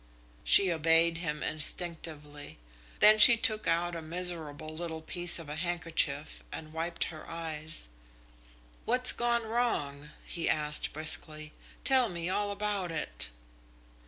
[0.43, 2.57] She obeyed him instinctively.
[3.01, 7.87] Then she took out a miserable little piece of a handkerchief and wiped her eyes.
[8.85, 11.53] "What's gone wrong?" he asked briskly.
[11.83, 13.29] "Tell me all about it."